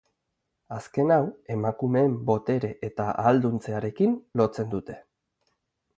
[0.75, 1.27] Azken hau
[1.57, 4.99] emakumeen botere eta ahalduntzearekin lotzen dute.